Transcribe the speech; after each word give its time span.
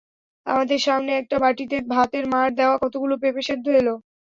আমাদের 0.45 0.79
সামনে 0.81 1.11
একটা 1.15 1.35
বাটিতে 1.39 1.75
ভাতের 1.93 2.25
মাড় 2.33 2.51
দেওয়া 2.59 2.75
কতগুলো 2.83 3.13
পেঁপে 3.21 3.41
সেদ্ধ 3.47 3.65
এল। 3.79 3.87